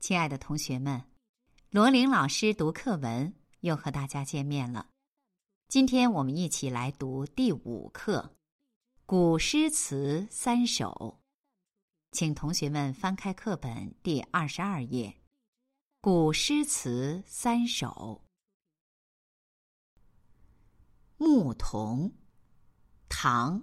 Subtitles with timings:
[0.00, 1.04] 亲爱的同学们，
[1.68, 4.88] 罗琳老师读课文又和大家见面了。
[5.68, 8.32] 今天我们一起来读第五课
[9.04, 11.20] 《古诗词三首》，
[12.12, 15.08] 请同学们翻开课本第二十二页，
[16.00, 18.22] 《古诗词三首》。
[21.18, 22.10] 牧童，
[23.10, 23.62] 唐，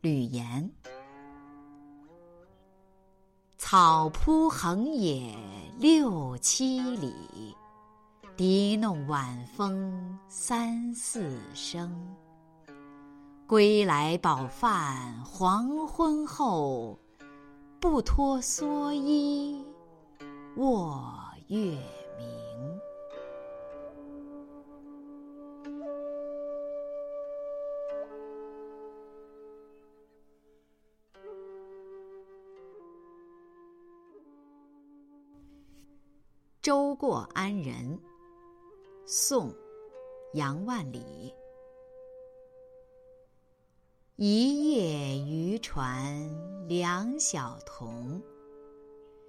[0.00, 0.74] 吕岩。
[3.72, 5.34] 草铺横野
[5.78, 7.56] 六七里，
[8.36, 11.90] 笛弄晚风三四声。
[13.46, 16.98] 归来饱饭黄昏后，
[17.80, 19.64] 不脱蓑衣
[20.56, 21.10] 卧
[21.48, 21.78] 月
[36.62, 37.98] 舟过安仁，
[39.04, 39.50] 宋·
[40.34, 41.34] 杨万里。
[44.14, 46.24] 一叶渔船
[46.68, 48.22] 两小童，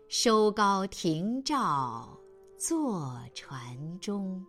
[0.07, 2.07] 收篙停棹
[2.55, 4.45] 坐船中。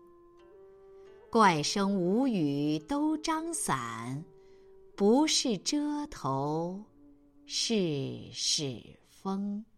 [1.31, 4.23] 怪声无语都张伞，
[4.95, 6.85] 不是遮头
[7.47, 9.65] 是使风。《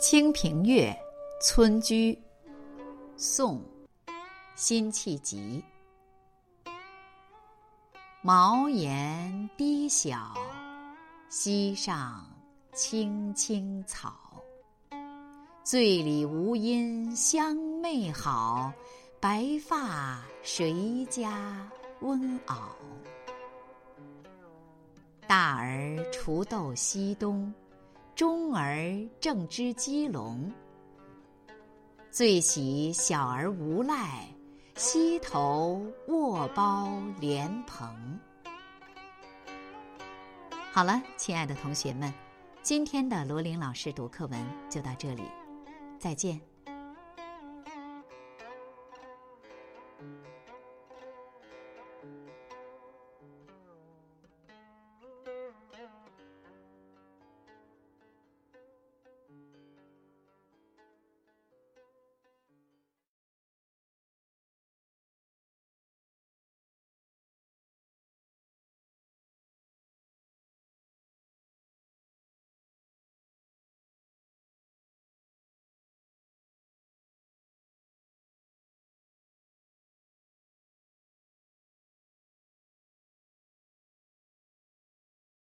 [0.00, 0.90] 清平乐·
[1.44, 2.14] 村居》
[3.18, 3.58] 宋·
[4.56, 5.62] 辛弃疾。
[8.22, 10.34] 茅檐低小，
[11.28, 12.26] 溪上
[12.72, 14.42] 青青草。
[15.62, 18.72] 醉里吴音相媚好，
[19.20, 22.56] 白发谁家翁媪？
[25.28, 27.52] 大儿锄豆溪东。
[28.20, 30.52] 中儿正织鸡笼，
[32.10, 34.28] 最喜小儿无赖，
[34.74, 38.20] 溪头卧剥莲蓬。
[40.70, 42.12] 好了，亲爱的同学们，
[42.60, 44.38] 今天的罗琳老师读课文
[44.68, 45.22] 就到这里，
[45.98, 46.38] 再见。